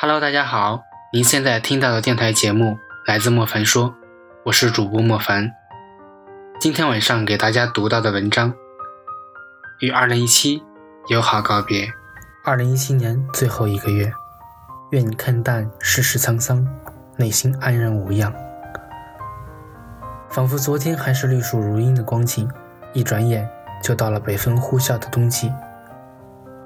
[0.00, 3.96] Hello，大家好，您现在听到的电台节目来自莫凡说，
[4.44, 5.50] 我是主播莫凡。
[6.60, 8.54] 今天晚上给大家读到的文章，
[9.80, 10.62] 与二零一七
[11.08, 11.92] 友好告别。
[12.44, 14.12] 二零一七年最后一个月，
[14.92, 16.64] 愿你看淡世事沧桑，
[17.16, 18.32] 内心安然无恙。
[20.28, 22.48] 仿佛昨天还是绿树如茵的光景，
[22.92, 23.50] 一转眼
[23.82, 25.52] 就到了北风呼啸的冬季。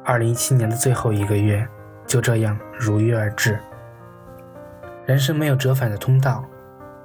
[0.05, 1.67] 二零一七年的最后一个月。
[2.13, 3.59] 就这样如约而至。
[5.07, 6.45] 人生没有折返的通道，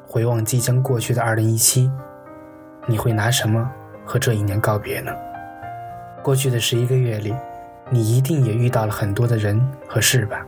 [0.05, 1.90] 回望即将过去的二零一七，
[2.86, 3.72] 你会拿什么
[4.04, 5.13] 和这一年告别呢？
[6.22, 7.34] 过去的十一个月里，
[7.90, 10.46] 你一定也遇到了很多的人和事吧？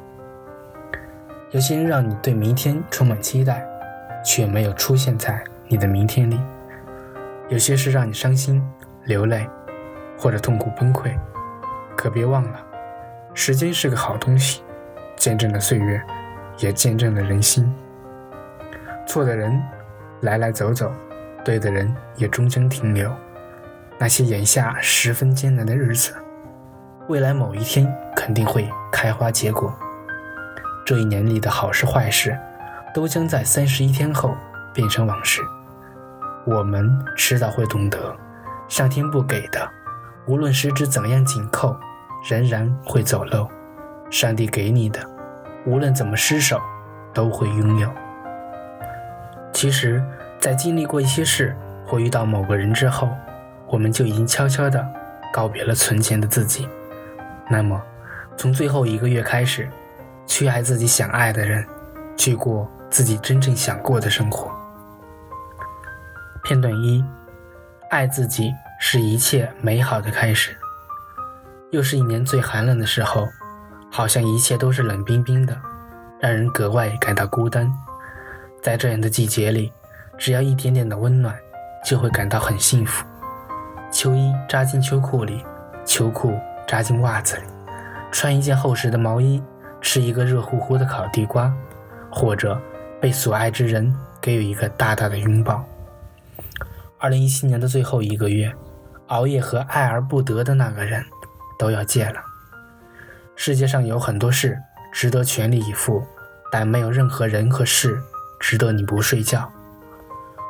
[1.52, 3.66] 有些人让你对明天充满期待，
[4.26, 6.36] 却没有出现在你的明天里；
[7.48, 8.62] 有些事让你伤心、
[9.06, 9.48] 流泪，
[10.18, 11.18] 或者痛苦崩溃。
[11.96, 12.60] 可别忘了。
[13.34, 14.62] 时间是个好东西，
[15.16, 16.02] 见证了岁月，
[16.58, 17.72] 也见证了人心。
[19.08, 19.62] 错的人
[20.22, 20.92] 来来走走，
[21.44, 23.12] 对的人也终将停留。
[23.98, 26.14] 那些眼下十分艰难的日子，
[27.08, 29.74] 未来某一天肯定会开花结果。
[30.86, 32.38] 这一年里的好事坏事，
[32.94, 34.36] 都将在三十一天后
[34.74, 35.42] 变成往事。
[36.46, 38.16] 我们迟早会懂得，
[38.68, 39.70] 上天不给的，
[40.26, 41.78] 无论十指怎样紧扣。
[42.28, 43.48] 仍然会走漏，
[44.10, 45.00] 上帝给你的，
[45.66, 46.60] 无论怎么失手，
[47.14, 47.90] 都会拥有。
[49.54, 50.04] 其实，
[50.40, 53.10] 在经历过一些事或遇到某个人之后，
[53.68, 54.86] 我们就已经悄悄地
[55.34, 56.68] 告别了存钱的自己。
[57.50, 57.82] 那么，
[58.38, 59.68] 从最后一个月开始，
[60.28, 61.66] 去爱自己想爱的人，
[62.16, 64.52] 去过自己真正想过的生活。
[66.44, 67.04] 片段一：
[67.90, 70.56] 爱自己是一切美好的开始。
[71.72, 73.28] 又是一年最寒冷的时候，
[73.92, 75.56] 好像一切都是冷冰冰的，
[76.20, 77.72] 让人格外感到孤单。
[78.62, 79.72] 在这样的季节里，
[80.18, 81.36] 只要一点点的温暖，
[81.86, 83.06] 就会感到很幸福。
[83.92, 85.44] 秋衣扎进秋裤里，
[85.86, 86.34] 秋裤
[86.68, 87.44] 扎进袜子里，
[88.12, 89.42] 穿一件厚实的毛衣，
[89.80, 91.54] 吃一个热乎乎的烤地瓜，
[92.12, 92.60] 或者
[93.00, 95.64] 被所爱之人给予一个大大的拥抱。
[96.98, 98.52] 二零一七年的最后一个月，
[99.08, 101.06] 熬夜和爱而不得的那个人。
[101.60, 102.24] 都要戒了。
[103.36, 104.58] 世界上有很多事
[104.92, 106.04] 值得全力以赴，
[106.52, 108.02] 但没有任何人和事
[108.40, 109.52] 值得你不睡觉。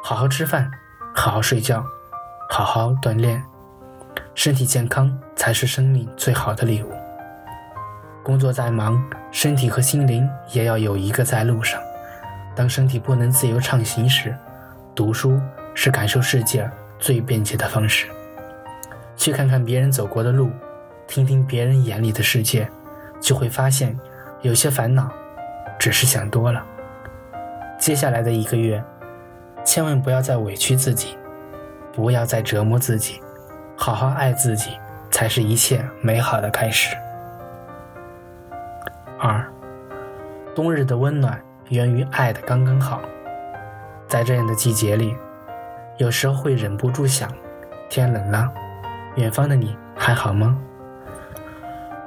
[0.03, 0.71] 好好吃饭，
[1.13, 1.83] 好好睡觉，
[2.49, 3.43] 好好锻炼，
[4.33, 6.91] 身体健康才是生命最好的礼物。
[8.23, 11.81] 工作再忙，身体和心灵也要有一个在路上。
[12.55, 14.35] 当身体不能自由畅行时，
[14.93, 15.39] 读书
[15.73, 18.07] 是感受世界最便捷的方式。
[19.15, 20.49] 去看看别人走过的路。
[21.09, 22.69] 听听别人眼里的世界，
[23.19, 23.99] 就会发现，
[24.43, 25.11] 有些烦恼
[25.79, 26.63] 只是想多了。
[27.79, 28.81] 接下来的一个月，
[29.65, 31.17] 千万不要再委屈自己，
[31.91, 33.19] 不要再折磨自己，
[33.75, 34.77] 好好爱自己，
[35.09, 36.95] 才是一切美好的开始。
[39.17, 39.43] 二，
[40.53, 43.01] 冬日的温暖源于爱的刚刚好。
[44.07, 45.15] 在这样的季节里，
[45.97, 47.31] 有时候会忍不住想：
[47.89, 48.47] 天冷了，
[49.15, 50.55] 远方的你还好吗？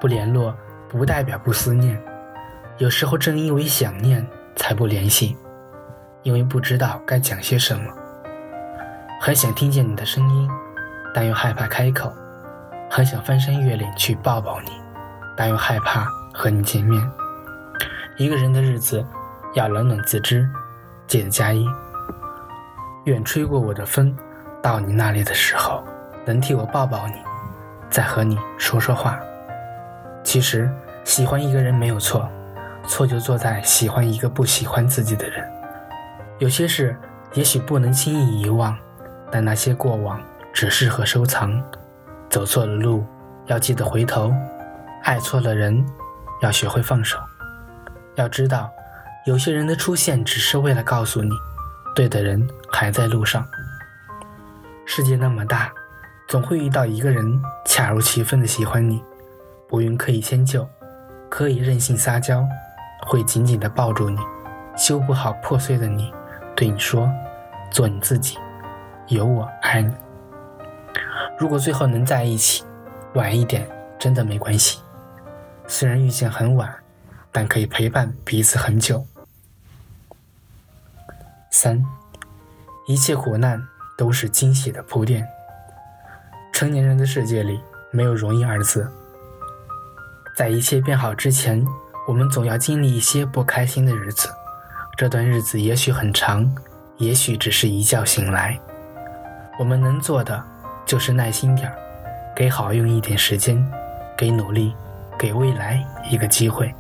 [0.03, 0.53] 不联络
[0.89, 1.97] 不代表不思念，
[2.79, 4.27] 有时候正因为想念
[4.57, 5.37] 才不联系，
[6.25, 7.85] 因为不知道该讲些什么。
[9.21, 10.51] 很想听见你的声音，
[11.15, 12.11] 但又害怕开口；
[12.91, 14.73] 很想翻山越岭去抱抱你，
[15.37, 17.01] 但又害怕和你见面。
[18.17, 19.07] 一个人的日子
[19.55, 20.51] 要冷暖自知，
[21.07, 21.65] 记得加衣。
[23.05, 24.13] 愿吹过我的风，
[24.61, 25.85] 到你那里的时候，
[26.25, 27.15] 能替我抱抱你，
[27.89, 29.17] 再和你说说话。
[30.33, 30.67] 其实，
[31.05, 32.27] 喜欢一个人没有错，
[32.89, 35.47] 错就错在喜欢一个不喜欢自己的人。
[36.39, 36.97] 有些事
[37.35, 38.75] 也许不能轻易遗忘，
[39.31, 40.19] 但那些过往
[40.51, 41.63] 只适合收藏。
[42.31, 43.05] 走错了路，
[43.45, 44.33] 要记得回头；
[45.03, 45.85] 爱错了人，
[46.41, 47.19] 要学会放手。
[48.15, 48.71] 要知道，
[49.27, 51.29] 有些人的出现只是为了告诉你，
[51.95, 53.47] 对的人还在路上。
[54.87, 55.71] 世界那么大，
[56.27, 59.03] 总会遇到一个人恰如其分的喜欢你。
[59.73, 60.69] 乌云可以迁就，
[61.31, 62.47] 可以任性撒娇，
[63.07, 64.19] 会紧紧地抱住你，
[64.77, 66.13] 修补好破碎的你，
[66.55, 67.11] 对你说
[67.73, 68.37] ：“做你自己，
[69.09, 69.95] 有我爱你。”
[71.39, 72.65] 如果最后能在一起，
[73.15, 73.67] 晚一点
[73.99, 74.81] 真的没关系。
[75.67, 76.71] 虽然遇见很晚，
[77.31, 79.07] 但可以陪伴彼此很久。
[81.51, 81.83] 三，
[82.87, 83.67] 一切苦难
[83.97, 85.27] 都是惊喜的铺垫。
[86.53, 87.59] 成年人的世界里，
[87.91, 88.87] 没有容易二字。
[90.35, 91.63] 在一切变好之前，
[92.09, 94.31] 我们总要经历一些不开心的日子，
[94.97, 96.51] 这段日子也许很长，
[96.97, 98.59] 也许只是一觉醒来。
[99.59, 100.43] 我们能做的
[100.87, 101.77] 就是耐心点儿，
[102.35, 103.63] 给好运一点时间，
[104.17, 104.75] 给努力，
[105.19, 106.75] 给未来一个机会。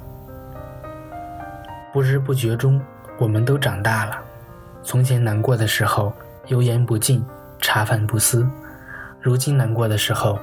[1.93, 2.81] 不知不觉中，
[3.19, 4.19] 我们都长大了。
[4.82, 6.10] 从前难过的时候，
[6.46, 7.22] 油盐不进，
[7.60, 8.46] 茶饭不思；
[9.20, 10.38] 如今难过的时候，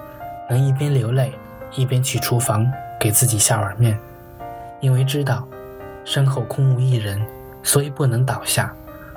[0.47, 1.33] 能一边流泪，
[1.73, 3.97] 一边去厨房给自己下碗面。
[4.81, 5.47] 因为知道
[6.05, 7.21] 身后空无一人，
[7.63, 8.73] 所以不能倒下，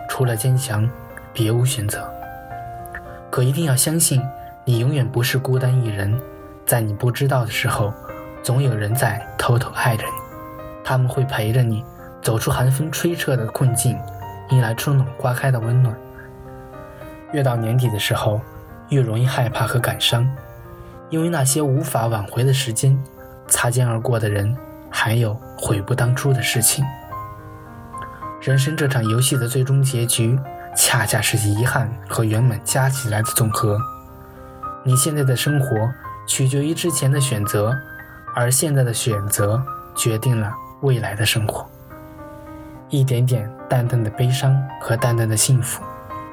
[0.08, 0.88] 除了坚强，
[1.32, 2.10] 别无选择。
[3.30, 4.22] 可一定要相信，
[4.64, 6.20] 你永远不是孤单一人，
[6.66, 7.92] 在你不知道的时候，
[8.42, 10.12] 总有人在偷偷爱着你，
[10.84, 11.84] 他们会陪着你
[12.20, 13.98] 走出寒风吹彻的困境，
[14.50, 15.96] 迎来春暖花开的温暖。
[17.32, 18.40] 越到年底的时候，
[18.90, 20.28] 越容易害怕和感伤，
[21.08, 23.00] 因为那些无法挽回的时间，
[23.52, 24.56] 擦肩而过的人。
[24.94, 26.84] 还有悔不当初的事情。
[28.42, 30.38] 人生这场游戏的最终结局，
[30.76, 33.78] 恰恰是遗憾和圆满加起来的总和。
[34.84, 35.90] 你现在的生活
[36.26, 37.74] 取决于之前的选择，
[38.34, 39.60] 而现在的选择
[39.96, 40.52] 决定了
[40.82, 41.66] 未来的生活。
[42.90, 45.82] 一点点淡淡的悲伤和淡淡的幸福，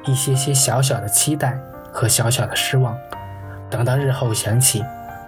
[0.04, 1.58] 一些些小小的期待
[1.90, 2.94] 和小小的失望，
[3.70, 4.84] 等到日后想起，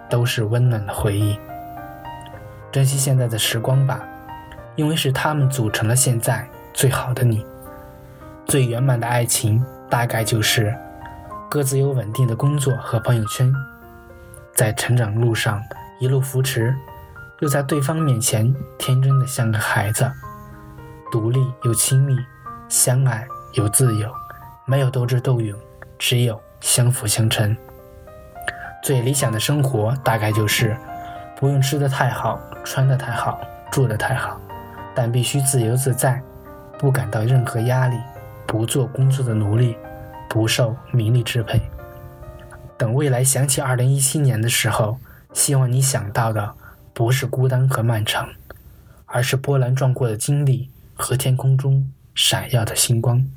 [0.07, 1.35] 都是温暖的回忆。
[2.73, 4.01] 珍惜现在的时光吧，
[4.75, 7.45] 因为是他们组成了现在最好的你。
[8.47, 10.75] 最圆满的爱情，大概就是
[11.51, 13.53] 各自有稳定的工作和朋友圈，
[14.55, 15.61] 在成长路上
[15.99, 16.75] 一路扶持，
[17.41, 20.11] 又在对方面前天真的像个孩子，
[21.11, 22.17] 独立又亲密，
[22.67, 24.11] 相爱又自由，
[24.65, 25.55] 没有斗智斗勇，
[25.99, 27.55] 只有相辅相成。
[28.81, 30.75] 最理想的生活，大概就是
[31.43, 32.39] 不用吃得太好。
[32.63, 34.39] 穿得太好，住得太好，
[34.95, 36.21] 但必须自由自在，
[36.79, 37.97] 不感到任何压力，
[38.47, 39.75] 不做工作的奴隶，
[40.29, 41.61] 不受名利支配。
[42.77, 44.97] 等未来想起二零一七年的时候，
[45.33, 46.53] 希望你想到的
[46.93, 48.29] 不是孤单和漫长，
[49.05, 53.27] 而是波澜壮阔的经历和天空中闪耀的星光。